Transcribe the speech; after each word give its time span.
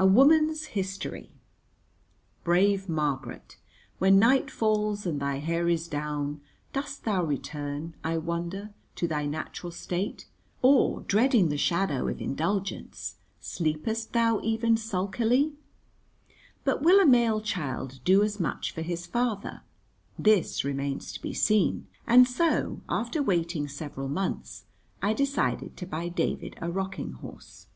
A 0.00 0.06
woman's 0.06 0.66
history. 0.66 1.28
Brave 2.44 2.88
Margaret, 2.88 3.58
when 3.98 4.18
night 4.18 4.50
falls 4.50 5.04
and 5.04 5.20
thy 5.20 5.40
hair 5.40 5.68
is 5.68 5.88
down, 5.88 6.40
dost 6.72 7.04
thou 7.04 7.22
return, 7.22 7.94
I 8.04 8.16
wonder, 8.18 8.70
to 8.94 9.08
thy 9.08 9.26
natural 9.26 9.70
state, 9.72 10.26
or, 10.62 11.00
dreading 11.02 11.48
the 11.48 11.58
shadow 11.58 12.06
of 12.08 12.22
indulgence, 12.22 13.16
sleepest 13.40 14.12
thou 14.14 14.40
even 14.42 14.76
sulkily? 14.78 15.54
But 16.64 16.80
will 16.80 17.00
a 17.00 17.04
male 17.06 17.40
child 17.42 17.98
do 18.04 18.22
as 18.22 18.38
much 18.40 18.70
for 18.72 18.82
his 18.82 19.04
father? 19.04 19.62
This 20.18 20.64
remains 20.64 21.12
to 21.12 21.20
be 21.20 21.34
seen, 21.34 21.88
and 22.06 22.26
so, 22.26 22.80
after 22.88 23.20
waiting 23.22 23.66
several 23.68 24.08
months, 24.08 24.64
I 25.02 25.12
decided 25.12 25.76
to 25.76 25.86
buy 25.86 26.08
David 26.08 26.56
a 26.62 26.70
rocking 26.70 27.14
horse. 27.14 27.66